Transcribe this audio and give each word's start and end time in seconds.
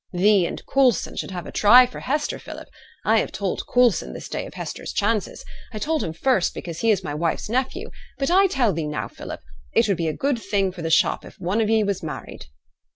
Thee 0.11 0.47
and 0.47 0.65
Coulson 0.65 1.15
should 1.15 1.29
have 1.29 1.45
a 1.45 1.51
try 1.51 1.85
for 1.85 1.99
Hester, 1.99 2.39
Philip. 2.39 2.67
I 3.05 3.19
have 3.19 3.31
told 3.31 3.67
Coulson 3.71 4.13
this 4.13 4.27
day 4.29 4.47
of 4.47 4.55
Hester's 4.55 4.93
chances. 4.93 5.45
I 5.71 5.77
told 5.77 6.03
him 6.03 6.11
first 6.11 6.55
because 6.55 6.79
he 6.79 6.89
is 6.89 7.03
my 7.03 7.13
wife's 7.13 7.49
nephew; 7.49 7.91
but 8.17 8.31
I 8.31 8.47
tell 8.47 8.73
thee 8.73 8.87
now, 8.87 9.07
Philip. 9.07 9.41
It 9.73 9.87
would 9.87 9.97
be 9.97 10.07
a 10.07 10.13
good 10.17 10.39
thing 10.41 10.71
for 10.71 10.81
the 10.81 10.89
shop 10.89 11.23
if 11.23 11.35
one 11.39 11.61
of 11.61 11.69
ye 11.69 11.83
was 11.83 12.01
married.' 12.01 12.47